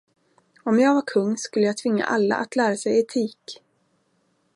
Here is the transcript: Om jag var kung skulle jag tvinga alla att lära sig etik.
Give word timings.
Om 0.65 0.79
jag 0.79 0.93
var 0.93 1.03
kung 1.07 1.37
skulle 1.37 1.65
jag 1.65 1.77
tvinga 1.77 2.05
alla 2.05 2.35
att 2.35 2.55
lära 2.55 2.75
sig 2.77 2.99
etik. 2.99 3.63